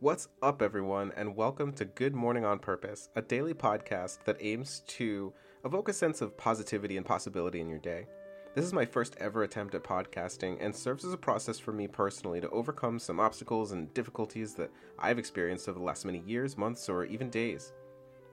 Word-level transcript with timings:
What's 0.00 0.28
up, 0.42 0.60
everyone, 0.60 1.10
and 1.16 1.34
welcome 1.34 1.72
to 1.72 1.86
Good 1.86 2.14
Morning 2.14 2.44
on 2.44 2.58
Purpose, 2.58 3.08
a 3.16 3.22
daily 3.22 3.54
podcast 3.54 4.22
that 4.24 4.36
aims 4.40 4.82
to 4.88 5.32
evoke 5.64 5.88
a 5.88 5.94
sense 5.94 6.20
of 6.20 6.36
positivity 6.36 6.98
and 6.98 7.06
possibility 7.06 7.62
in 7.62 7.70
your 7.70 7.78
day. 7.78 8.06
This 8.54 8.66
is 8.66 8.74
my 8.74 8.84
first 8.84 9.16
ever 9.20 9.42
attempt 9.42 9.74
at 9.74 9.84
podcasting 9.84 10.58
and 10.60 10.76
serves 10.76 11.06
as 11.06 11.14
a 11.14 11.16
process 11.16 11.58
for 11.58 11.72
me 11.72 11.88
personally 11.88 12.42
to 12.42 12.50
overcome 12.50 12.98
some 12.98 13.18
obstacles 13.18 13.72
and 13.72 13.92
difficulties 13.94 14.52
that 14.56 14.70
I've 14.98 15.18
experienced 15.18 15.66
over 15.66 15.78
the 15.78 15.84
last 15.86 16.04
many 16.04 16.22
years, 16.26 16.58
months, 16.58 16.90
or 16.90 17.06
even 17.06 17.30
days. 17.30 17.72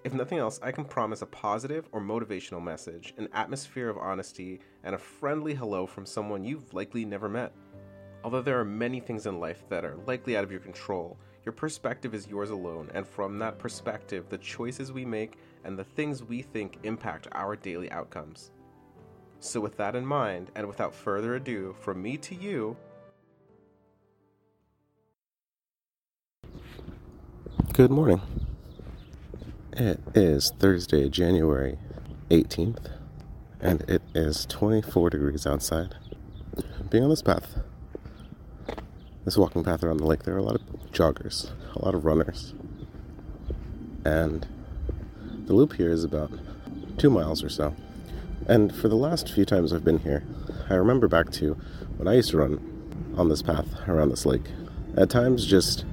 If 0.04 0.14
nothing 0.14 0.39
else, 0.39 0.59
I 0.61 0.73
can 0.73 0.84
promise 0.84 1.21
a 1.21 1.27
positive 1.27 1.88
or 1.93 2.02
motivational 2.02 2.61
message, 2.61 3.14
an 3.18 3.30
atmosphere 3.32 3.88
of 3.88 3.98
honesty, 3.98 4.59
and 4.84 4.95
a 4.95 5.00
friendly 5.00 5.54
hello 5.54 5.88
from 5.88 6.05
someone 6.05 6.43
you've 6.43 6.73
likely 6.73 7.05
never 7.05 7.30
met. 7.30 7.54
Although 8.25 8.41
there 8.41 8.59
are 8.59 8.66
many 8.66 9.00
things 9.00 9.27
in 9.27 9.39
life 9.39 9.64
that 9.70 9.86
are 9.86 9.95
likely 10.05 10.36
out 10.36 10.43
of 10.43 10.52
your 10.52 10.59
control, 10.59 11.18
your 11.46 11.54
perspective 11.54 12.13
is 12.13 12.27
yours 12.27 12.49
alone, 12.49 12.90
and 12.94 13.05
from 13.05 13.40
that 13.40 13.59
perspective, 13.59 14.26
the 14.30 14.38
choices 14.38 14.91
we 14.91 15.05
make 15.05 15.38
and 15.63 15.77
the 15.77 15.84
things 15.84 16.23
we 16.23 16.41
think 16.41 16.77
impact 16.84 17.27
our 17.34 17.55
daily 17.55 17.91
outcomes. 17.91 18.52
So, 19.40 19.59
with 19.59 19.76
that 19.77 19.95
in 19.95 20.05
mind, 20.05 20.52
and 20.55 20.67
without 20.67 20.95
further 20.95 21.36
ado, 21.36 21.76
from 21.80 22.02
me 22.02 22.17
to 22.17 22.36
you, 22.36 22.77
Good 27.73 27.89
morning. 27.89 28.22
It 29.72 30.00
is 30.14 30.53
Thursday, 30.59 31.09
January 31.09 31.80
18th, 32.30 32.91
and 33.59 33.81
it 33.89 34.03
is 34.14 34.45
24 34.45 35.09
degrees 35.09 35.48
outside. 35.48 35.95
Being 36.91 37.05
on 37.05 37.09
this 37.09 37.23
path, 37.23 37.58
this 39.25 39.38
walking 39.38 39.64
path 39.64 39.84
around 39.84 39.98
the 39.98 40.05
lake, 40.05 40.22
there 40.22 40.36
are 40.36 40.38
a 40.38 40.44
lot 40.44 40.53
of 40.53 40.73
joggers, 40.93 41.52
a 41.75 41.83
lot 41.83 41.95
of 41.95 42.05
runners. 42.05 42.53
And 44.05 44.47
the 45.45 45.53
loop 45.53 45.73
here 45.73 45.91
is 45.91 46.03
about 46.03 46.31
two 46.97 47.09
miles 47.09 47.44
or 47.44 47.50
so. 47.50 47.75
And 48.47 48.75
for 48.75 48.88
the 48.88 48.95
last 48.95 49.31
few 49.31 49.45
times 49.45 49.73
I've 49.73 49.83
been 49.83 50.00
here, 50.00 50.23
I 50.69 50.75
remember 50.75 51.08
back 51.08 51.31
to 51.33 51.53
when 51.97 52.08
I 52.08 52.16
used 52.16 52.30
to 52.31 52.38
run 52.38 53.13
on 53.17 53.30
this 53.30 53.41
path 53.41 53.67
around 53.88 54.09
this 54.09 54.25
lake. 54.25 54.45
At 54.95 55.09
times, 55.09 55.45
just 55.45 55.85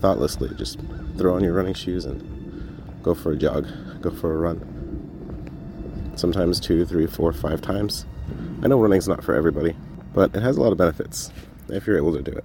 thoughtlessly, 0.00 0.50
just 0.56 0.78
throw 1.16 1.34
on 1.34 1.42
your 1.42 1.54
running 1.54 1.74
shoes 1.74 2.04
and 2.04 3.02
go 3.02 3.14
for 3.14 3.32
a 3.32 3.36
jog, 3.36 3.66
go 4.00 4.10
for 4.10 4.34
a 4.34 4.38
run. 4.38 6.12
Sometimes 6.16 6.60
two, 6.60 6.84
three, 6.84 7.06
four, 7.06 7.32
five 7.32 7.60
times. 7.60 8.06
I 8.62 8.68
know 8.68 8.78
running's 8.80 9.08
not 9.08 9.24
for 9.24 9.34
everybody, 9.34 9.76
but 10.14 10.34
it 10.36 10.42
has 10.42 10.56
a 10.56 10.60
lot 10.60 10.72
of 10.72 10.78
benefits 10.78 11.32
if 11.68 11.86
you're 11.86 11.96
able 11.96 12.14
to 12.14 12.22
do 12.22 12.32
it. 12.32 12.44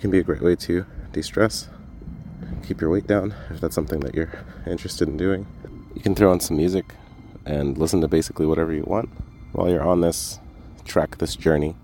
It 0.00 0.04
can 0.04 0.10
be 0.10 0.18
a 0.18 0.22
great 0.22 0.40
way 0.40 0.56
to 0.56 0.86
de 1.12 1.22
stress, 1.22 1.68
keep 2.66 2.80
your 2.80 2.88
weight 2.88 3.06
down 3.06 3.34
if 3.50 3.60
that's 3.60 3.74
something 3.74 4.00
that 4.00 4.14
you're 4.14 4.32
interested 4.66 5.06
in 5.06 5.18
doing. 5.18 5.46
You 5.94 6.00
can 6.00 6.14
throw 6.14 6.30
on 6.30 6.40
some 6.40 6.56
music 6.56 6.94
and 7.44 7.76
listen 7.76 8.00
to 8.00 8.08
basically 8.08 8.46
whatever 8.46 8.72
you 8.72 8.84
want 8.84 9.10
while 9.52 9.68
you're 9.68 9.86
on 9.86 10.00
this 10.00 10.40
trek, 10.86 11.18
this 11.18 11.36
journey. 11.36 11.76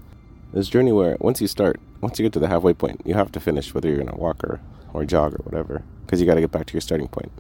This 0.55 0.71
journey 0.71 0.93
where 0.93 1.19
once 1.21 1.43
you 1.43 1.47
start, 1.47 1.79
once 2.01 2.19
you 2.19 2.23
get 2.23 2.33
to 2.33 2.39
the 2.39 2.49
halfway 2.49 2.73
point, 2.73 3.03
you 3.05 3.13
have 3.13 3.31
to 3.33 3.39
finish 3.39 3.75
whether 3.75 3.87
you're 3.87 3.99
going 3.99 4.09
to 4.09 4.17
walk 4.17 4.43
or, 4.43 4.63
or 4.95 5.05
jog 5.05 5.35
or 5.35 5.43
whatever, 5.43 5.83
because 6.07 6.19
you 6.19 6.27
got 6.27 6.37
to 6.37 6.41
get 6.41 6.51
back 6.51 6.65
to 6.65 6.73
your 6.73 6.81
starting 6.81 7.09
point. 7.09 7.31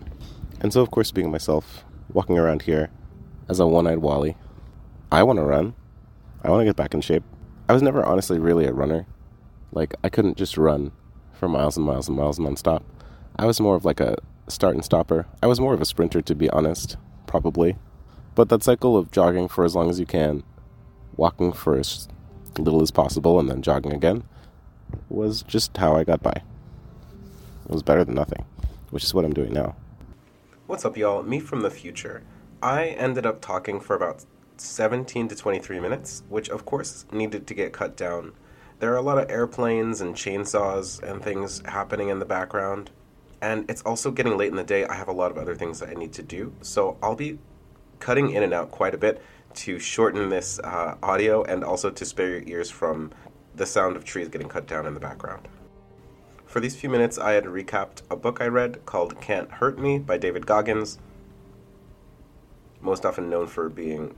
And 0.60 0.74
so, 0.74 0.82
of 0.82 0.90
course, 0.90 1.10
being 1.10 1.30
myself, 1.30 1.84
walking 2.12 2.36
around 2.36 2.60
here 2.60 2.90
as 3.48 3.60
a 3.60 3.66
one 3.66 3.86
eyed 3.86 4.00
Wally, 4.00 4.36
I 5.10 5.22
want 5.22 5.38
to 5.38 5.42
run. 5.42 5.74
I 6.44 6.50
want 6.50 6.60
to 6.60 6.66
get 6.66 6.76
back 6.76 6.92
in 6.92 7.00
shape. 7.00 7.24
I 7.66 7.72
was 7.72 7.80
never 7.80 8.04
honestly 8.04 8.38
really 8.38 8.66
a 8.66 8.74
runner. 8.74 9.06
Like, 9.72 9.94
I 10.02 10.08
couldn't 10.08 10.36
just 10.36 10.56
run 10.56 10.92
for 11.32 11.48
miles 11.48 11.76
and 11.76 11.84
miles 11.84 12.08
and 12.08 12.16
miles 12.16 12.38
nonstop. 12.38 12.82
I 13.36 13.46
was 13.46 13.60
more 13.60 13.76
of 13.76 13.84
like 13.84 14.00
a 14.00 14.16
start 14.48 14.74
and 14.74 14.84
stopper. 14.84 15.26
I 15.42 15.46
was 15.46 15.60
more 15.60 15.74
of 15.74 15.80
a 15.80 15.84
sprinter, 15.84 16.22
to 16.22 16.34
be 16.34 16.48
honest, 16.50 16.96
probably. 17.26 17.76
But 18.34 18.48
that 18.48 18.62
cycle 18.62 18.96
of 18.96 19.10
jogging 19.10 19.48
for 19.48 19.64
as 19.64 19.74
long 19.74 19.90
as 19.90 19.98
you 19.98 20.06
can, 20.06 20.42
walking 21.16 21.52
for 21.52 21.78
as 21.78 22.08
little 22.58 22.82
as 22.82 22.90
possible, 22.90 23.38
and 23.38 23.48
then 23.48 23.62
jogging 23.62 23.92
again 23.92 24.24
was 25.08 25.42
just 25.42 25.76
how 25.76 25.96
I 25.96 26.04
got 26.04 26.22
by. 26.22 26.42
It 27.64 27.72
was 27.72 27.82
better 27.82 28.04
than 28.04 28.14
nothing, 28.14 28.44
which 28.90 29.04
is 29.04 29.12
what 29.12 29.24
I'm 29.24 29.34
doing 29.34 29.52
now. 29.52 29.74
What's 30.66 30.84
up, 30.84 30.96
y'all? 30.96 31.22
Me 31.22 31.40
from 31.40 31.60
the 31.60 31.70
future. 31.70 32.22
I 32.62 32.86
ended 32.86 33.26
up 33.26 33.40
talking 33.40 33.80
for 33.80 33.94
about 33.94 34.24
17 34.56 35.28
to 35.28 35.36
23 35.36 35.80
minutes, 35.80 36.22
which 36.28 36.48
of 36.48 36.64
course 36.64 37.04
needed 37.12 37.46
to 37.46 37.54
get 37.54 37.72
cut 37.72 37.96
down. 37.96 38.32
There 38.78 38.92
are 38.92 38.96
a 38.96 39.02
lot 39.02 39.16
of 39.16 39.30
airplanes 39.30 40.02
and 40.02 40.14
chainsaws 40.14 41.02
and 41.02 41.22
things 41.22 41.62
happening 41.64 42.10
in 42.10 42.18
the 42.18 42.26
background, 42.26 42.90
and 43.40 43.64
it's 43.70 43.80
also 43.82 44.10
getting 44.10 44.36
late 44.36 44.50
in 44.50 44.56
the 44.56 44.64
day. 44.64 44.84
I 44.84 44.94
have 44.94 45.08
a 45.08 45.12
lot 45.12 45.30
of 45.30 45.38
other 45.38 45.54
things 45.54 45.80
that 45.80 45.88
I 45.88 45.94
need 45.94 46.12
to 46.12 46.22
do, 46.22 46.52
so 46.60 46.98
I'll 47.02 47.16
be 47.16 47.38
cutting 48.00 48.32
in 48.32 48.42
and 48.42 48.52
out 48.52 48.70
quite 48.70 48.94
a 48.94 48.98
bit 48.98 49.22
to 49.54 49.78
shorten 49.78 50.28
this 50.28 50.58
uh, 50.58 50.96
audio 51.02 51.42
and 51.44 51.64
also 51.64 51.88
to 51.88 52.04
spare 52.04 52.28
your 52.28 52.42
ears 52.46 52.70
from 52.70 53.12
the 53.54 53.64
sound 53.64 53.96
of 53.96 54.04
trees 54.04 54.28
getting 54.28 54.48
cut 54.48 54.66
down 54.66 54.86
in 54.86 54.92
the 54.92 55.00
background. 55.00 55.48
For 56.44 56.60
these 56.60 56.76
few 56.76 56.90
minutes, 56.90 57.16
I 57.16 57.32
had 57.32 57.44
recapped 57.44 58.02
a 58.10 58.16
book 58.16 58.42
I 58.42 58.46
read 58.46 58.84
called 58.84 59.18
Can't 59.22 59.50
Hurt 59.50 59.78
Me 59.78 59.98
by 59.98 60.18
David 60.18 60.44
Goggins, 60.44 60.98
most 62.82 63.06
often 63.06 63.30
known 63.30 63.46
for 63.46 63.70
being 63.70 64.14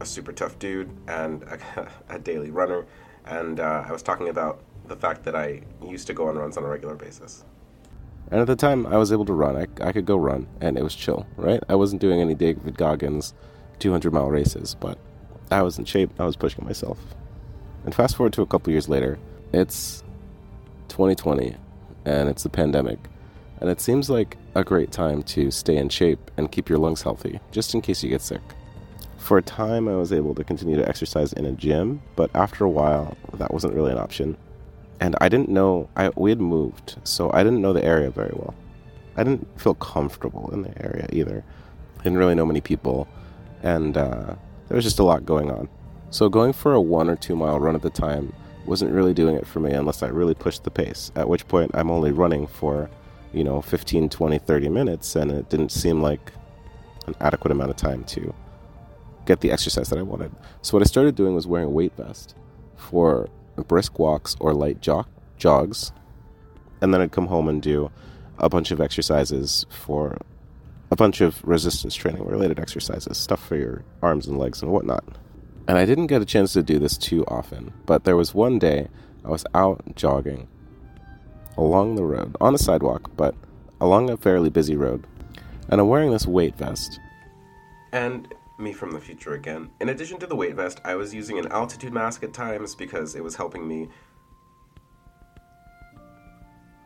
a 0.00 0.04
super 0.04 0.32
tough 0.32 0.58
dude 0.58 0.90
and 1.08 1.42
a, 1.44 1.88
a 2.10 2.18
daily 2.18 2.50
runner. 2.50 2.84
And 3.26 3.60
uh, 3.60 3.84
I 3.86 3.92
was 3.92 4.02
talking 4.02 4.28
about 4.28 4.62
the 4.86 4.96
fact 4.96 5.24
that 5.24 5.36
I 5.36 5.62
used 5.86 6.06
to 6.08 6.14
go 6.14 6.28
on 6.28 6.36
runs 6.36 6.56
on 6.56 6.64
a 6.64 6.68
regular 6.68 6.94
basis. 6.94 7.44
And 8.30 8.40
at 8.40 8.46
the 8.46 8.56
time, 8.56 8.86
I 8.86 8.96
was 8.96 9.12
able 9.12 9.26
to 9.26 9.32
run. 9.32 9.56
I, 9.56 9.66
I 9.86 9.92
could 9.92 10.06
go 10.06 10.16
run, 10.16 10.46
and 10.60 10.78
it 10.78 10.82
was 10.82 10.94
chill, 10.94 11.26
right? 11.36 11.62
I 11.68 11.74
wasn't 11.74 12.00
doing 12.00 12.20
any 12.20 12.34
David 12.34 12.78
Goggins 12.78 13.34
200 13.78 14.12
mile 14.12 14.30
races, 14.30 14.74
but 14.78 14.98
I 15.50 15.62
was 15.62 15.78
in 15.78 15.84
shape. 15.84 16.10
I 16.18 16.24
was 16.24 16.36
pushing 16.36 16.64
myself. 16.64 16.98
And 17.84 17.94
fast 17.94 18.16
forward 18.16 18.32
to 18.34 18.42
a 18.42 18.46
couple 18.46 18.72
years 18.72 18.88
later, 18.88 19.18
it's 19.52 20.02
2020, 20.88 21.56
and 22.04 22.28
it's 22.28 22.42
the 22.42 22.48
pandemic. 22.48 22.98
And 23.60 23.68
it 23.68 23.80
seems 23.80 24.08
like 24.08 24.36
a 24.54 24.64
great 24.64 24.92
time 24.92 25.22
to 25.24 25.50
stay 25.50 25.76
in 25.76 25.88
shape 25.88 26.30
and 26.36 26.50
keep 26.50 26.68
your 26.68 26.78
lungs 26.78 27.02
healthy, 27.02 27.40
just 27.50 27.74
in 27.74 27.80
case 27.80 28.02
you 28.02 28.08
get 28.08 28.22
sick. 28.22 28.40
For 29.22 29.38
a 29.38 29.42
time, 29.42 29.86
I 29.86 29.94
was 29.94 30.12
able 30.12 30.34
to 30.34 30.42
continue 30.42 30.74
to 30.76 30.88
exercise 30.88 31.32
in 31.32 31.46
a 31.46 31.52
gym, 31.52 32.02
but 32.16 32.28
after 32.34 32.64
a 32.64 32.68
while, 32.68 33.16
that 33.34 33.54
wasn't 33.54 33.72
really 33.72 33.92
an 33.92 33.98
option. 33.98 34.36
And 34.98 35.14
I 35.20 35.28
didn't 35.28 35.48
know, 35.48 35.88
I, 35.94 36.10
we 36.16 36.32
had 36.32 36.40
moved, 36.40 36.96
so 37.04 37.30
I 37.32 37.44
didn't 37.44 37.62
know 37.62 37.72
the 37.72 37.84
area 37.84 38.10
very 38.10 38.32
well. 38.34 38.52
I 39.16 39.22
didn't 39.22 39.46
feel 39.60 39.74
comfortable 39.74 40.50
in 40.52 40.62
the 40.62 40.84
area 40.84 41.06
either. 41.12 41.44
I 42.00 42.02
didn't 42.02 42.18
really 42.18 42.34
know 42.34 42.44
many 42.44 42.60
people, 42.60 43.06
and 43.62 43.96
uh, 43.96 44.34
there 44.66 44.74
was 44.74 44.84
just 44.84 44.98
a 44.98 45.04
lot 45.04 45.24
going 45.24 45.52
on. 45.52 45.68
So 46.10 46.28
going 46.28 46.52
for 46.52 46.74
a 46.74 46.80
one 46.80 47.08
or 47.08 47.14
two 47.14 47.36
mile 47.36 47.60
run 47.60 47.76
at 47.76 47.82
the 47.82 47.90
time 47.90 48.32
wasn't 48.66 48.90
really 48.90 49.14
doing 49.14 49.36
it 49.36 49.46
for 49.46 49.60
me 49.60 49.70
unless 49.70 50.02
I 50.02 50.08
really 50.08 50.34
pushed 50.34 50.64
the 50.64 50.70
pace, 50.72 51.12
at 51.14 51.28
which 51.28 51.46
point 51.46 51.70
I'm 51.74 51.92
only 51.92 52.10
running 52.10 52.48
for, 52.48 52.90
you 53.32 53.44
know, 53.44 53.62
15, 53.62 54.08
20, 54.08 54.38
30 54.38 54.68
minutes, 54.68 55.14
and 55.14 55.30
it 55.30 55.48
didn't 55.48 55.70
seem 55.70 56.02
like 56.02 56.32
an 57.06 57.14
adequate 57.20 57.52
amount 57.52 57.70
of 57.70 57.76
time 57.76 58.02
to 58.04 58.34
get 59.32 59.40
the 59.40 59.50
exercise 59.50 59.88
that 59.88 59.98
I 59.98 60.02
wanted. 60.02 60.30
So 60.60 60.76
what 60.76 60.82
I 60.82 60.86
started 60.86 61.14
doing 61.14 61.34
was 61.34 61.46
wearing 61.46 61.68
a 61.68 61.70
weight 61.70 61.96
vest 61.96 62.34
for 62.76 63.30
brisk 63.66 63.98
walks 63.98 64.36
or 64.40 64.52
light 64.52 64.82
jog- 64.82 65.08
jogs, 65.38 65.92
and 66.82 66.92
then 66.92 67.00
I'd 67.00 67.12
come 67.12 67.28
home 67.28 67.48
and 67.48 67.62
do 67.62 67.90
a 68.38 68.48
bunch 68.50 68.70
of 68.70 68.80
exercises 68.80 69.64
for 69.70 70.18
a 70.90 70.96
bunch 70.96 71.22
of 71.22 71.42
resistance 71.44 71.94
training 71.94 72.24
related 72.26 72.60
exercises, 72.60 73.16
stuff 73.16 73.42
for 73.42 73.56
your 73.56 73.84
arms 74.02 74.26
and 74.26 74.38
legs 74.38 74.60
and 74.60 74.70
whatnot. 74.70 75.04
And 75.66 75.78
I 75.78 75.86
didn't 75.86 76.08
get 76.08 76.20
a 76.20 76.26
chance 76.26 76.52
to 76.52 76.62
do 76.62 76.78
this 76.78 76.98
too 76.98 77.24
often, 77.26 77.72
but 77.86 78.04
there 78.04 78.16
was 78.16 78.34
one 78.34 78.58
day 78.58 78.88
I 79.24 79.28
was 79.28 79.46
out 79.54 79.80
jogging 79.94 80.48
along 81.56 81.94
the 81.94 82.04
road, 82.04 82.36
on 82.40 82.54
a 82.54 82.58
sidewalk, 82.58 83.10
but 83.16 83.34
along 83.80 84.10
a 84.10 84.16
fairly 84.18 84.50
busy 84.50 84.76
road, 84.76 85.06
and 85.70 85.80
I'm 85.80 85.88
wearing 85.88 86.10
this 86.10 86.26
weight 86.26 86.56
vest. 86.56 87.00
And 87.92 88.28
me 88.62 88.72
from 88.72 88.92
the 88.92 89.00
future 89.00 89.34
again. 89.34 89.70
In 89.80 89.88
addition 89.88 90.18
to 90.20 90.26
the 90.26 90.36
weight 90.36 90.54
vest, 90.54 90.80
I 90.84 90.94
was 90.94 91.12
using 91.12 91.38
an 91.38 91.50
altitude 91.52 91.92
mask 91.92 92.22
at 92.22 92.32
times 92.32 92.74
because 92.74 93.14
it 93.14 93.22
was 93.22 93.34
helping 93.34 93.66
me. 93.66 93.88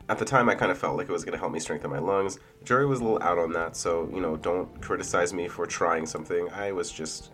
At 0.08 0.18
the 0.18 0.24
time, 0.24 0.48
I 0.48 0.54
kind 0.54 0.70
of 0.70 0.78
felt 0.78 0.96
like 0.96 1.08
it 1.08 1.12
was 1.12 1.24
going 1.24 1.32
to 1.32 1.38
help 1.38 1.52
me 1.52 1.58
strengthen 1.58 1.90
my 1.90 1.98
lungs. 1.98 2.38
Jury 2.64 2.86
was 2.86 3.00
a 3.00 3.04
little 3.04 3.22
out 3.22 3.38
on 3.38 3.52
that, 3.52 3.76
so, 3.76 4.08
you 4.12 4.20
know, 4.20 4.36
don't 4.36 4.80
criticize 4.80 5.34
me 5.34 5.48
for 5.48 5.66
trying 5.66 6.06
something. 6.06 6.48
I 6.50 6.72
was 6.72 6.92
just 6.92 7.32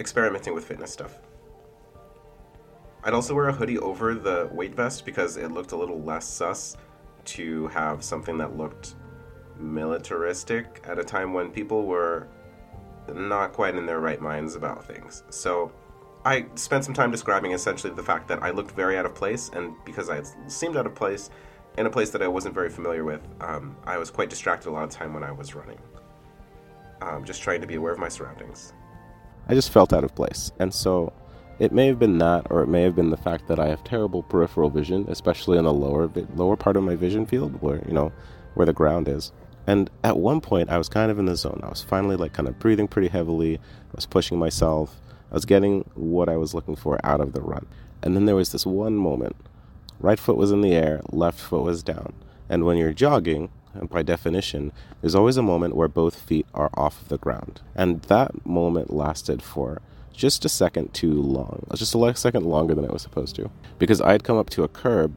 experimenting 0.00 0.54
with 0.54 0.64
fitness 0.64 0.92
stuff. 0.92 1.20
I'd 3.04 3.14
also 3.14 3.34
wear 3.34 3.48
a 3.48 3.52
hoodie 3.52 3.78
over 3.78 4.14
the 4.14 4.50
weight 4.52 4.74
vest 4.74 5.06
because 5.06 5.36
it 5.36 5.52
looked 5.52 5.72
a 5.72 5.76
little 5.76 6.02
less 6.02 6.26
sus 6.26 6.76
to 7.26 7.68
have 7.68 8.02
something 8.02 8.36
that 8.38 8.56
looked 8.56 8.96
militaristic 9.60 10.82
at 10.84 10.98
a 10.98 11.04
time 11.04 11.32
when 11.32 11.50
people 11.50 11.86
were 11.86 12.28
not 13.14 13.52
quite 13.52 13.74
in 13.74 13.86
their 13.86 14.00
right 14.00 14.20
minds 14.20 14.54
about 14.54 14.84
things. 14.84 15.22
So 15.30 15.72
I 16.24 16.46
spent 16.54 16.84
some 16.84 16.94
time 16.94 17.10
describing 17.10 17.52
essentially 17.52 17.92
the 17.92 18.02
fact 18.02 18.28
that 18.28 18.42
I 18.42 18.50
looked 18.50 18.72
very 18.72 18.96
out 18.96 19.06
of 19.06 19.14
place, 19.14 19.50
and 19.54 19.74
because 19.84 20.10
I 20.10 20.22
seemed 20.48 20.76
out 20.76 20.86
of 20.86 20.94
place 20.94 21.30
in 21.78 21.86
a 21.86 21.90
place 21.90 22.10
that 22.10 22.22
I 22.22 22.28
wasn't 22.28 22.54
very 22.54 22.68
familiar 22.68 23.04
with, 23.04 23.20
um, 23.40 23.76
I 23.84 23.96
was 23.96 24.10
quite 24.10 24.28
distracted 24.28 24.68
a 24.68 24.72
lot 24.72 24.84
of 24.84 24.90
time 24.90 25.14
when 25.14 25.22
I 25.22 25.32
was 25.32 25.54
running. 25.54 25.78
Um, 27.00 27.24
just 27.24 27.42
trying 27.42 27.60
to 27.62 27.66
be 27.66 27.76
aware 27.76 27.92
of 27.92 27.98
my 27.98 28.08
surroundings. 28.08 28.74
I 29.48 29.54
just 29.54 29.70
felt 29.70 29.92
out 29.92 30.04
of 30.04 30.14
place. 30.14 30.52
And 30.58 30.72
so 30.72 31.12
it 31.58 31.72
may 31.72 31.86
have 31.86 31.98
been 31.98 32.18
that, 32.18 32.46
or 32.50 32.62
it 32.62 32.68
may 32.68 32.82
have 32.82 32.94
been 32.94 33.10
the 33.10 33.16
fact 33.16 33.48
that 33.48 33.58
I 33.58 33.68
have 33.68 33.82
terrible 33.84 34.22
peripheral 34.22 34.68
vision, 34.68 35.06
especially 35.08 35.58
in 35.58 35.64
the 35.64 35.72
lower 35.72 36.10
lower 36.34 36.56
part 36.56 36.76
of 36.76 36.82
my 36.82 36.96
vision 36.96 37.24
field, 37.26 37.60
where 37.62 37.82
you 37.86 37.92
know 37.92 38.12
where 38.54 38.66
the 38.66 38.72
ground 38.72 39.08
is. 39.08 39.32
And 39.66 39.90
at 40.02 40.16
one 40.16 40.40
point, 40.40 40.70
I 40.70 40.78
was 40.78 40.88
kind 40.88 41.10
of 41.10 41.18
in 41.18 41.26
the 41.26 41.36
zone. 41.36 41.60
I 41.62 41.68
was 41.68 41.82
finally 41.82 42.16
like 42.16 42.32
kind 42.32 42.48
of 42.48 42.58
breathing 42.58 42.88
pretty 42.88 43.08
heavily. 43.08 43.56
I 43.56 43.94
was 43.94 44.06
pushing 44.06 44.38
myself. 44.38 45.00
I 45.30 45.34
was 45.34 45.44
getting 45.44 45.88
what 45.94 46.28
I 46.28 46.36
was 46.36 46.54
looking 46.54 46.76
for 46.76 46.98
out 47.04 47.20
of 47.20 47.32
the 47.32 47.40
run. 47.40 47.66
And 48.02 48.16
then 48.16 48.24
there 48.24 48.36
was 48.36 48.52
this 48.52 48.66
one 48.66 48.96
moment. 48.96 49.36
Right 50.00 50.18
foot 50.18 50.36
was 50.36 50.50
in 50.50 50.62
the 50.62 50.74
air, 50.74 51.02
left 51.12 51.38
foot 51.38 51.62
was 51.62 51.82
down. 51.82 52.14
And 52.48 52.64
when 52.64 52.78
you're 52.78 52.92
jogging, 52.92 53.50
by 53.88 54.02
definition, 54.02 54.72
there's 55.00 55.14
always 55.14 55.36
a 55.36 55.42
moment 55.42 55.76
where 55.76 55.88
both 55.88 56.18
feet 56.18 56.46
are 56.54 56.70
off 56.74 57.02
of 57.02 57.08
the 57.08 57.18
ground. 57.18 57.60
And 57.74 58.02
that 58.02 58.44
moment 58.46 58.92
lasted 58.92 59.42
for 59.42 59.80
just 60.12 60.44
a 60.44 60.48
second 60.48 60.92
too 60.92 61.14
long, 61.14 61.64
just 61.74 61.94
a 61.94 62.14
second 62.14 62.44
longer 62.44 62.74
than 62.74 62.84
it 62.84 62.92
was 62.92 63.02
supposed 63.02 63.36
to. 63.36 63.50
Because 63.78 64.00
I'd 64.00 64.24
come 64.24 64.36
up 64.36 64.50
to 64.50 64.64
a 64.64 64.68
curb, 64.68 65.14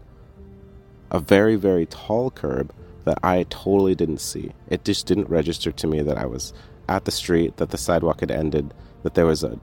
a 1.10 1.20
very, 1.20 1.56
very 1.56 1.86
tall 1.86 2.30
curb, 2.30 2.72
that 3.06 3.20
I 3.24 3.44
totally 3.50 3.96
didn't 3.96 4.20
see. 4.20 4.52
It 4.68 4.86
just 4.86 5.06
didn't 5.06 5.30
register 5.30 5.72
to 5.72 5.88
me 5.88 6.02
that 6.02 6.18
I 6.18 6.26
was 6.26 6.54
at 6.90 7.06
the 7.06 7.12
street, 7.12 7.58
that 7.58 7.70
the 7.70 7.78
sidewalk 7.78 8.20
had 8.20 8.32
ended, 8.32 8.74
that 9.04 9.14
there 9.14 9.26
was 9.26 9.44
a 9.44 9.60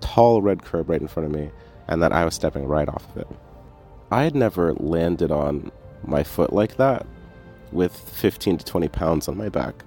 tall 0.00 0.42
red 0.42 0.64
curb 0.64 0.88
right 0.88 1.00
in 1.00 1.08
front 1.08 1.26
of 1.28 1.34
me, 1.34 1.50
and 1.88 2.02
that 2.02 2.12
I 2.12 2.24
was 2.24 2.34
stepping 2.34 2.66
right 2.66 2.88
off 2.88 3.08
of 3.10 3.18
it. 3.18 3.28
I 4.10 4.24
had 4.24 4.34
never 4.34 4.74
landed 4.74 5.30
on 5.30 5.70
my 6.04 6.22
foot 6.22 6.52
like 6.52 6.76
that 6.76 7.06
with 7.72 7.96
15 7.96 8.58
to 8.58 8.64
20 8.64 8.88
pounds 8.88 9.28
on 9.28 9.36
my 9.36 9.48
back, 9.48 9.84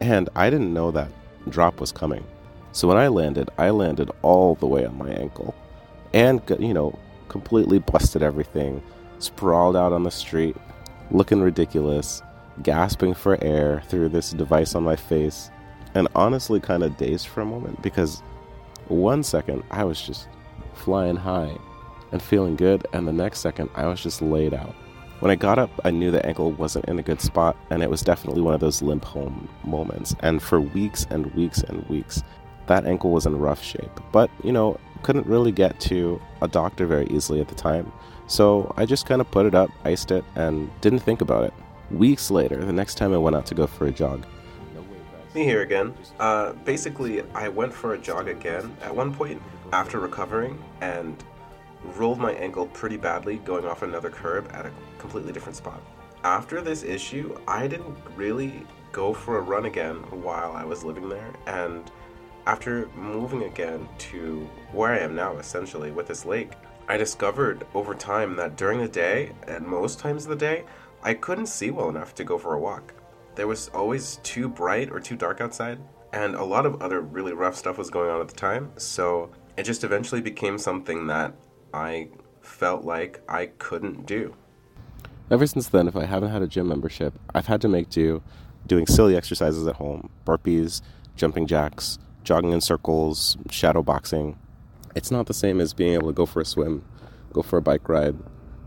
and 0.00 0.28
I 0.36 0.50
didn't 0.50 0.74
know 0.74 0.90
that 0.92 1.10
drop 1.48 1.80
was 1.80 1.92
coming. 1.92 2.24
So 2.72 2.86
when 2.86 2.96
I 2.96 3.08
landed, 3.08 3.48
I 3.58 3.70
landed 3.70 4.10
all 4.22 4.54
the 4.56 4.66
way 4.66 4.84
on 4.84 4.98
my 4.98 5.10
ankle 5.10 5.54
and, 6.12 6.42
you 6.58 6.74
know, 6.74 6.98
completely 7.28 7.78
busted 7.78 8.22
everything, 8.22 8.82
sprawled 9.18 9.76
out 9.76 9.92
on 9.92 10.02
the 10.02 10.10
street, 10.10 10.56
looking 11.10 11.40
ridiculous, 11.40 12.22
gasping 12.62 13.14
for 13.14 13.42
air 13.42 13.82
through 13.88 14.08
this 14.08 14.30
device 14.30 14.74
on 14.74 14.82
my 14.82 14.96
face, 14.96 15.50
and 15.94 16.08
honestly 16.14 16.60
kind 16.60 16.82
of 16.82 16.96
dazed 16.96 17.26
for 17.28 17.40
a 17.40 17.46
moment 17.46 17.80
because 17.82 18.22
one 18.88 19.22
second 19.22 19.62
I 19.70 19.84
was 19.84 20.00
just 20.00 20.28
flying 20.74 21.16
high 21.16 21.56
and 22.12 22.22
feeling 22.22 22.56
good, 22.56 22.86
and 22.92 23.06
the 23.06 23.12
next 23.12 23.40
second 23.40 23.70
I 23.74 23.86
was 23.86 24.02
just 24.02 24.22
laid 24.22 24.54
out. 24.54 24.74
When 25.20 25.30
I 25.30 25.34
got 25.34 25.58
up, 25.58 25.70
I 25.82 25.90
knew 25.90 26.10
the 26.10 26.24
ankle 26.26 26.52
wasn't 26.52 26.84
in 26.86 26.98
a 26.98 27.02
good 27.02 27.22
spot, 27.22 27.56
and 27.70 27.82
it 27.82 27.88
was 27.88 28.02
definitely 28.02 28.42
one 28.42 28.52
of 28.52 28.60
those 28.60 28.82
limp 28.82 29.04
home 29.04 29.48
moments. 29.64 30.14
And 30.20 30.42
for 30.42 30.60
weeks 30.60 31.06
and 31.08 31.34
weeks 31.34 31.62
and 31.62 31.88
weeks, 31.88 32.22
that 32.66 32.84
ankle 32.84 33.10
was 33.10 33.24
in 33.24 33.38
rough 33.38 33.62
shape. 33.62 34.00
But, 34.12 34.30
you 34.44 34.52
know, 34.52 34.78
couldn't 35.02 35.26
really 35.26 35.52
get 35.52 35.80
to 35.80 36.20
a 36.42 36.48
doctor 36.48 36.86
very 36.86 37.06
easily 37.06 37.40
at 37.40 37.48
the 37.48 37.54
time. 37.54 37.90
So 38.26 38.74
I 38.76 38.84
just 38.84 39.06
kind 39.06 39.20
of 39.20 39.30
put 39.30 39.46
it 39.46 39.54
up, 39.54 39.70
iced 39.84 40.10
it, 40.10 40.24
and 40.34 40.70
didn't 40.82 40.98
think 40.98 41.22
about 41.22 41.44
it. 41.44 41.54
Weeks 41.90 42.30
later, 42.30 42.64
the 42.64 42.72
next 42.72 42.96
time 42.96 43.12
I 43.12 43.18
went 43.18 43.36
out 43.36 43.46
to 43.46 43.54
go 43.54 43.66
for 43.66 43.86
a 43.86 43.92
jog, 43.92 44.26
me 45.36 45.44
here 45.44 45.60
again. 45.60 45.94
Uh, 46.18 46.54
basically, 46.64 47.22
I 47.34 47.48
went 47.48 47.72
for 47.72 47.92
a 47.92 47.98
jog 47.98 48.26
again 48.26 48.74
at 48.82 48.92
one 48.94 49.14
point 49.14 49.40
after 49.70 50.00
recovering 50.00 50.58
and 50.80 51.22
rolled 51.98 52.18
my 52.18 52.32
ankle 52.32 52.66
pretty 52.68 52.96
badly 52.96 53.36
going 53.36 53.66
off 53.66 53.82
another 53.82 54.08
curb 54.08 54.50
at 54.52 54.64
a 54.64 54.72
completely 54.98 55.32
different 55.32 55.54
spot. 55.54 55.80
After 56.24 56.62
this 56.62 56.82
issue, 56.82 57.38
I 57.46 57.68
didn't 57.68 57.96
really 58.16 58.66
go 58.92 59.12
for 59.12 59.36
a 59.36 59.42
run 59.42 59.66
again 59.66 59.96
while 60.22 60.52
I 60.52 60.64
was 60.64 60.82
living 60.82 61.08
there, 61.08 61.34
and 61.46 61.88
after 62.46 62.88
moving 62.96 63.42
again 63.42 63.86
to 63.98 64.48
where 64.72 64.92
I 64.92 65.00
am 65.00 65.14
now, 65.14 65.36
essentially, 65.36 65.90
with 65.90 66.06
this 66.06 66.24
lake, 66.24 66.52
I 66.88 66.96
discovered 66.96 67.66
over 67.74 67.94
time 67.94 68.36
that 68.36 68.56
during 68.56 68.80
the 68.80 68.88
day, 68.88 69.32
and 69.46 69.66
most 69.66 69.98
times 69.98 70.24
of 70.24 70.30
the 70.30 70.36
day, 70.36 70.64
I 71.06 71.14
couldn't 71.14 71.46
see 71.46 71.70
well 71.70 71.88
enough 71.88 72.16
to 72.16 72.24
go 72.24 72.36
for 72.36 72.54
a 72.54 72.58
walk. 72.58 72.92
There 73.36 73.46
was 73.46 73.68
always 73.68 74.18
too 74.24 74.48
bright 74.48 74.90
or 74.90 74.98
too 74.98 75.14
dark 75.14 75.40
outside, 75.40 75.78
and 76.12 76.34
a 76.34 76.42
lot 76.42 76.66
of 76.66 76.82
other 76.82 77.00
really 77.00 77.32
rough 77.32 77.54
stuff 77.54 77.78
was 77.78 77.90
going 77.90 78.10
on 78.10 78.20
at 78.20 78.26
the 78.26 78.34
time, 78.34 78.72
so 78.76 79.30
it 79.56 79.62
just 79.62 79.84
eventually 79.84 80.20
became 80.20 80.58
something 80.58 81.06
that 81.06 81.32
I 81.72 82.08
felt 82.40 82.84
like 82.84 83.22
I 83.28 83.46
couldn't 83.46 84.04
do. 84.04 84.34
Ever 85.30 85.46
since 85.46 85.68
then, 85.68 85.86
if 85.86 85.94
I 85.94 86.06
haven't 86.06 86.32
had 86.32 86.42
a 86.42 86.48
gym 86.48 86.66
membership, 86.66 87.14
I've 87.32 87.46
had 87.46 87.60
to 87.60 87.68
make 87.68 87.88
do 87.88 88.20
doing 88.66 88.88
silly 88.88 89.16
exercises 89.16 89.64
at 89.68 89.76
home 89.76 90.10
burpees, 90.24 90.82
jumping 91.14 91.46
jacks, 91.46 92.00
jogging 92.24 92.50
in 92.50 92.60
circles, 92.60 93.36
shadow 93.48 93.84
boxing. 93.84 94.36
It's 94.96 95.12
not 95.12 95.26
the 95.26 95.34
same 95.34 95.60
as 95.60 95.72
being 95.72 95.94
able 95.94 96.08
to 96.08 96.12
go 96.12 96.26
for 96.26 96.40
a 96.40 96.44
swim, 96.44 96.84
go 97.32 97.42
for 97.42 97.58
a 97.58 97.62
bike 97.62 97.88
ride, 97.88 98.16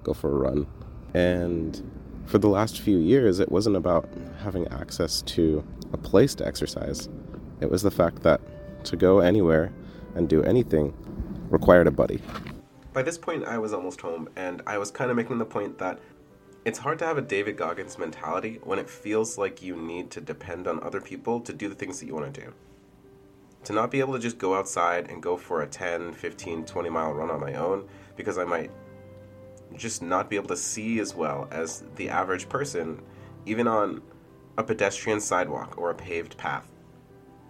go 0.04 0.14
for 0.14 0.32
a 0.32 0.36
run. 0.36 0.68
And 1.14 1.99
for 2.30 2.38
the 2.38 2.48
last 2.48 2.80
few 2.80 3.00
years, 3.00 3.40
it 3.40 3.52
wasn't 3.52 3.76
about 3.76 4.08
having 4.44 4.68
access 4.68 5.24
to 5.24 5.66
a 5.92 5.98
place 5.98 6.36
to 6.36 6.46
exercise. 6.46 7.10
It 7.60 7.72
was 7.72 7.82
the 7.82 7.90
fact 7.90 8.22
that 8.22 8.40
to 8.86 8.96
go 8.96 9.20
anywhere 9.20 9.74
and 10.14 10.30
do 10.30 10.44
anything 10.44 10.94
required 11.50 11.88
a 11.88 11.92
buddy. 11.92 12.22
By 12.94 13.02
this 13.02 13.18
point, 13.18 13.46
I 13.46 13.58
was 13.58 13.74
almost 13.74 14.02
home, 14.02 14.30
and 14.36 14.62
I 14.68 14.78
was 14.78 14.92
kind 14.92 15.10
of 15.10 15.18
making 15.18 15.40
the 15.40 15.46
point 15.46 15.80
that 15.80 15.98
it's 16.66 16.78
hard 16.78 17.00
to 17.00 17.06
have 17.06 17.18
a 17.18 17.22
David 17.22 17.58
Goggins 17.58 17.98
mentality 17.98 18.60
when 18.64 18.78
it 18.78 18.88
feels 18.88 19.40
like 19.40 19.64
you 19.64 19.76
need 19.76 20.12
to 20.12 20.22
depend 20.22 20.68
on 20.68 20.84
other 20.84 21.02
people 21.02 21.40
to 21.42 21.52
do 21.52 21.68
the 21.68 21.74
things 21.74 22.00
that 22.00 22.06
you 22.06 22.14
want 22.14 22.32
to 22.32 22.42
do. 22.42 22.54
To 23.64 23.74
not 23.74 23.90
be 23.90 24.02
able 24.02 24.14
to 24.14 24.20
just 24.20 24.38
go 24.38 24.54
outside 24.54 25.10
and 25.10 25.22
go 25.22 25.36
for 25.36 25.64
a 25.64 25.68
10, 25.68 26.14
15, 26.14 26.66
20 26.66 26.90
mile 26.90 27.12
run 27.12 27.32
on 27.32 27.40
my 27.40 27.56
own 27.56 27.88
because 28.16 28.38
I 28.38 28.46
might 28.46 28.70
just 29.80 30.04
not 30.04 30.30
be 30.30 30.36
able 30.36 30.50
to 30.50 30.58
see 30.58 31.00
as 31.00 31.16
well 31.16 31.48
as 31.50 31.84
the 31.96 32.10
average 32.10 32.48
person, 32.48 33.02
even 33.46 33.68
on 33.68 34.02
a 34.58 34.64
pedestrian 34.64 35.20
sidewalk 35.20 35.78
or 35.78 35.90
a 35.90 35.96
paved 35.96 36.38
path. 36.38 36.70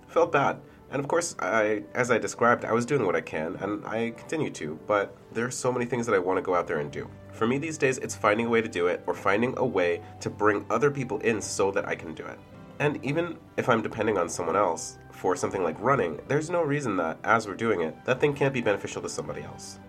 Felt 0.07 0.31
bad. 0.31 0.61
And 0.91 0.99
of 0.99 1.07
course, 1.07 1.35
I, 1.39 1.83
as 1.93 2.09
I 2.09 2.17
described, 2.17 2.65
I 2.65 2.71
was 2.71 2.85
doing 2.85 3.05
what 3.05 3.15
I 3.15 3.21
can, 3.21 3.55
and 3.57 3.85
I 3.85 4.11
continue 4.11 4.49
to, 4.51 4.79
but 4.87 5.15
there 5.33 5.45
are 5.45 5.51
so 5.51 5.71
many 5.71 5.85
things 5.85 6.05
that 6.07 6.15
I 6.15 6.19
want 6.19 6.37
to 6.37 6.41
go 6.41 6.55
out 6.55 6.67
there 6.67 6.79
and 6.79 6.91
do. 6.91 7.09
For 7.31 7.45
me 7.45 7.57
these 7.57 7.77
days, 7.77 7.99
it's 7.99 8.15
finding 8.15 8.47
a 8.47 8.49
way 8.49 8.61
to 8.61 8.67
do 8.67 8.87
it, 8.87 9.03
or 9.05 9.13
finding 9.13 9.55
a 9.57 9.65
way 9.65 10.01
to 10.19 10.29
bring 10.29 10.65
other 10.69 10.89
people 10.89 11.19
in 11.19 11.41
so 11.41 11.69
that 11.71 11.87
I 11.87 11.95
can 11.95 12.13
do 12.13 12.25
it. 12.25 12.39
And 12.79 13.03
even 13.05 13.37
if 13.57 13.69
I'm 13.69 13.81
depending 13.81 14.17
on 14.17 14.29
someone 14.29 14.55
else 14.55 14.97
for 15.11 15.35
something 15.35 15.63
like 15.63 15.79
running, 15.79 16.19
there's 16.27 16.49
no 16.49 16.63
reason 16.63 16.97
that, 16.97 17.19
as 17.23 17.47
we're 17.47 17.55
doing 17.55 17.81
it, 17.81 17.93
that 18.05 18.19
thing 18.19 18.33
can't 18.33 18.53
be 18.53 18.61
beneficial 18.61 19.01
to 19.01 19.09
somebody 19.09 19.43
else. 19.43 19.79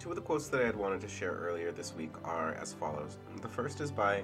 Two 0.00 0.08
of 0.08 0.16
the 0.16 0.22
quotes 0.22 0.48
that 0.48 0.62
I 0.62 0.64
had 0.64 0.76
wanted 0.76 1.02
to 1.02 1.08
share 1.08 1.32
earlier 1.32 1.72
this 1.72 1.94
week 1.94 2.12
are 2.24 2.54
as 2.54 2.72
follows. 2.72 3.18
The 3.42 3.48
first 3.48 3.82
is 3.82 3.92
by 3.92 4.22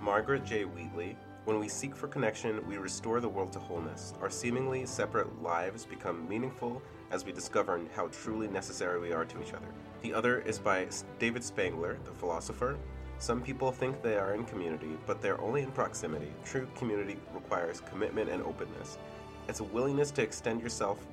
Margaret 0.00 0.46
J. 0.46 0.64
Wheatley. 0.64 1.14
When 1.44 1.60
we 1.60 1.68
seek 1.68 1.94
for 1.94 2.08
connection, 2.08 2.66
we 2.66 2.78
restore 2.78 3.20
the 3.20 3.28
world 3.28 3.52
to 3.52 3.58
wholeness. 3.58 4.14
Our 4.22 4.30
seemingly 4.30 4.86
separate 4.86 5.42
lives 5.42 5.84
become 5.84 6.26
meaningful 6.26 6.80
as 7.10 7.26
we 7.26 7.32
discover 7.32 7.78
how 7.94 8.06
truly 8.06 8.48
necessary 8.48 8.98
we 8.98 9.12
are 9.12 9.26
to 9.26 9.42
each 9.42 9.52
other. 9.52 9.66
The 10.00 10.14
other 10.14 10.38
is 10.40 10.58
by 10.58 10.86
David 11.18 11.44
Spangler, 11.44 11.98
the 12.06 12.12
philosopher. 12.12 12.78
Some 13.18 13.42
people 13.42 13.72
think 13.72 14.00
they 14.00 14.16
are 14.16 14.32
in 14.32 14.44
community, 14.44 14.96
but 15.06 15.20
they're 15.20 15.40
only 15.42 15.60
in 15.60 15.70
proximity. 15.72 16.32
True 16.46 16.66
community 16.76 17.18
requires 17.34 17.82
commitment 17.82 18.30
and 18.30 18.42
openness. 18.42 18.96
It's 19.48 19.60
a 19.60 19.64
willingness 19.64 20.12
to 20.12 20.22
extend 20.22 20.62
yourself 20.62 21.06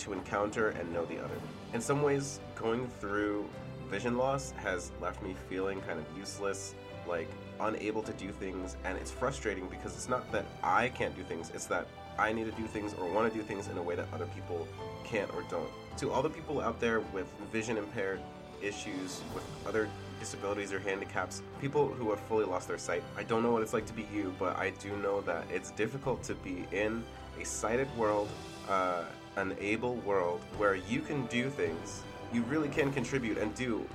to 0.00 0.12
encounter 0.12 0.70
and 0.70 0.92
know 0.92 1.04
the 1.04 1.18
other. 1.18 1.34
In 1.72 1.80
some 1.80 2.02
ways, 2.02 2.40
going 2.56 2.88
through 3.00 3.48
vision 3.88 4.16
loss 4.16 4.52
has 4.52 4.92
left 5.00 5.22
me 5.22 5.34
feeling 5.48 5.80
kind 5.82 5.98
of 5.98 6.04
useless, 6.16 6.74
like 7.08 7.28
unable 7.60 8.02
to 8.02 8.12
do 8.12 8.30
things, 8.30 8.76
and 8.84 8.96
it's 8.96 9.10
frustrating 9.10 9.66
because 9.68 9.94
it's 9.94 10.08
not 10.08 10.30
that 10.32 10.44
I 10.62 10.88
can't 10.90 11.14
do 11.16 11.22
things, 11.22 11.50
it's 11.54 11.66
that 11.66 11.86
I 12.18 12.32
need 12.32 12.44
to 12.44 12.52
do 12.52 12.66
things 12.66 12.94
or 12.94 13.10
want 13.10 13.32
to 13.32 13.38
do 13.38 13.44
things 13.44 13.68
in 13.68 13.78
a 13.78 13.82
way 13.82 13.94
that 13.96 14.06
other 14.12 14.26
people 14.26 14.66
can't 15.04 15.32
or 15.34 15.42
don't. 15.50 15.70
To 15.98 16.10
all 16.10 16.22
the 16.22 16.30
people 16.30 16.60
out 16.60 16.80
there 16.80 17.00
with 17.00 17.26
vision 17.52 17.76
impaired 17.76 18.20
issues, 18.62 19.22
with 19.34 19.44
other 19.66 19.88
disabilities 20.20 20.72
or 20.72 20.78
handicaps, 20.78 21.42
people 21.60 21.88
who 21.88 22.10
have 22.10 22.20
fully 22.20 22.44
lost 22.44 22.68
their 22.68 22.78
sight, 22.78 23.02
I 23.16 23.24
don't 23.24 23.42
know 23.42 23.50
what 23.50 23.62
it's 23.62 23.72
like 23.72 23.86
to 23.86 23.92
be 23.92 24.06
you, 24.14 24.32
but 24.38 24.56
I 24.56 24.70
do 24.70 24.96
know 24.98 25.20
that 25.22 25.44
it's 25.52 25.72
difficult 25.72 26.22
to 26.24 26.34
be 26.36 26.66
in 26.70 27.02
a 27.40 27.44
sighted 27.44 27.88
world. 27.96 28.28
Uh, 28.68 29.02
an 29.36 29.56
able 29.60 29.94
world 29.96 30.40
where 30.58 30.74
you 30.74 31.00
can 31.00 31.26
do 31.26 31.48
things, 31.48 32.02
you 32.32 32.42
really 32.42 32.68
can 32.68 32.92
contribute 32.92 33.38
and 33.38 33.54
do 33.54 33.86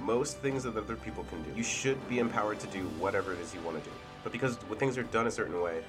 most 0.00 0.38
things 0.38 0.62
that 0.62 0.76
other 0.76 0.96
people 0.96 1.24
can 1.24 1.42
do. 1.42 1.50
You 1.56 1.64
should 1.64 2.08
be 2.08 2.20
empowered 2.20 2.60
to 2.60 2.66
do 2.68 2.82
whatever 3.00 3.32
it 3.32 3.40
is 3.40 3.54
you 3.54 3.60
want 3.62 3.82
to 3.82 3.90
do. 3.90 3.94
But 4.22 4.32
because 4.32 4.56
things 4.78 4.96
are 4.96 5.02
done 5.04 5.26
a 5.26 5.30
certain 5.30 5.60
way, 5.60 5.82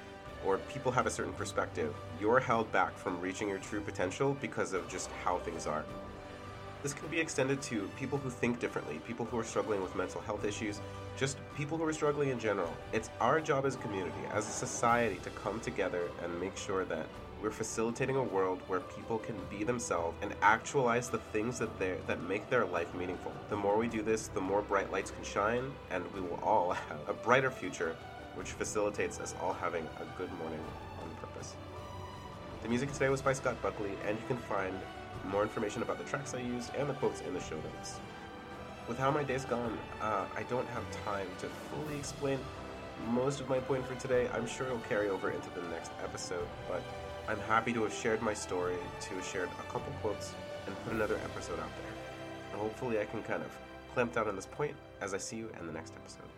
or 0.44 0.58
people 0.58 0.90
have 0.90 1.06
a 1.06 1.10
certain 1.10 1.32
perspective, 1.34 1.94
you're 2.20 2.40
held 2.40 2.70
back 2.72 2.96
from 2.96 3.20
reaching 3.20 3.48
your 3.48 3.58
true 3.58 3.80
potential 3.80 4.36
because 4.40 4.72
of 4.72 4.88
just 4.88 5.10
how 5.24 5.38
things 5.38 5.66
are. 5.66 5.84
This 6.82 6.94
can 6.94 7.08
be 7.08 7.20
extended 7.20 7.60
to 7.62 7.90
people 7.98 8.16
who 8.16 8.30
think 8.30 8.58
differently, 8.58 9.00
people 9.06 9.26
who 9.26 9.38
are 9.38 9.44
struggling 9.44 9.82
with 9.82 9.94
mental 9.94 10.22
health 10.22 10.46
issues, 10.46 10.80
just 11.14 11.36
people 11.54 11.76
who 11.76 11.84
are 11.84 11.92
struggling 11.92 12.30
in 12.30 12.38
general. 12.38 12.72
It's 12.94 13.10
our 13.20 13.38
job 13.38 13.66
as 13.66 13.74
a 13.74 13.78
community, 13.78 14.22
as 14.32 14.48
a 14.48 14.50
society, 14.50 15.16
to 15.22 15.30
come 15.30 15.60
together 15.60 16.08
and 16.24 16.40
make 16.40 16.56
sure 16.56 16.86
that 16.86 17.06
we're 17.42 17.50
facilitating 17.50 18.16
a 18.16 18.22
world 18.22 18.60
where 18.66 18.80
people 18.80 19.18
can 19.18 19.36
be 19.50 19.62
themselves 19.62 20.16
and 20.22 20.34
actualize 20.40 21.10
the 21.10 21.18
things 21.32 21.58
that 21.58 21.78
they 21.78 21.98
that 22.06 22.22
make 22.22 22.48
their 22.48 22.64
life 22.64 22.94
meaningful. 22.94 23.32
The 23.50 23.56
more 23.56 23.76
we 23.76 23.86
do 23.86 24.00
this, 24.00 24.28
the 24.28 24.40
more 24.40 24.62
bright 24.62 24.90
lights 24.90 25.10
can 25.10 25.24
shine, 25.24 25.70
and 25.90 26.02
we 26.14 26.22
will 26.22 26.40
all 26.42 26.70
have 26.88 26.98
a 27.08 27.12
brighter 27.12 27.50
future, 27.50 27.94
which 28.36 28.52
facilitates 28.52 29.20
us 29.20 29.34
all 29.42 29.52
having 29.52 29.86
a 30.00 30.18
good 30.18 30.32
morning 30.38 30.60
on 31.02 31.10
purpose. 31.16 31.56
The 32.62 32.68
music 32.68 32.90
today 32.92 33.10
was 33.10 33.20
by 33.20 33.34
Scott 33.34 33.60
Buckley, 33.60 33.92
and 34.06 34.16
you 34.18 34.24
can 34.28 34.38
find 34.38 34.74
more 35.24 35.42
information 35.42 35.82
about 35.82 35.98
the 35.98 36.04
tracks 36.04 36.34
I 36.34 36.40
used 36.40 36.74
and 36.74 36.88
the 36.88 36.94
quotes 36.94 37.20
in 37.22 37.34
the 37.34 37.40
show 37.40 37.56
notes. 37.56 38.00
With 38.88 38.98
how 38.98 39.10
my 39.10 39.22
day's 39.22 39.44
gone, 39.44 39.78
uh, 40.00 40.24
I 40.36 40.42
don't 40.44 40.66
have 40.68 40.84
time 41.04 41.26
to 41.38 41.46
fully 41.46 41.98
explain 41.98 42.38
most 43.08 43.40
of 43.40 43.48
my 43.48 43.58
point 43.58 43.86
for 43.86 43.94
today. 43.96 44.28
I'm 44.34 44.46
sure 44.46 44.66
it'll 44.66 44.78
carry 44.80 45.08
over 45.08 45.30
into 45.30 45.48
the 45.50 45.62
next 45.68 45.92
episode, 46.02 46.46
but 46.68 46.82
I'm 47.28 47.40
happy 47.40 47.72
to 47.72 47.82
have 47.84 47.94
shared 47.94 48.22
my 48.22 48.34
story, 48.34 48.76
to 49.00 49.14
have 49.14 49.24
shared 49.24 49.48
a 49.48 49.72
couple 49.72 49.92
quotes, 50.02 50.34
and 50.66 50.84
put 50.84 50.92
another 50.94 51.16
episode 51.24 51.60
out 51.60 51.70
there. 51.82 51.92
And 52.52 52.60
hopefully, 52.60 53.00
I 53.00 53.04
can 53.04 53.22
kind 53.22 53.42
of 53.42 53.56
clamp 53.94 54.12
down 54.12 54.28
on 54.28 54.36
this 54.36 54.46
point 54.46 54.74
as 55.00 55.14
I 55.14 55.18
see 55.18 55.36
you 55.36 55.50
in 55.58 55.66
the 55.66 55.72
next 55.72 55.94
episode. 55.94 56.29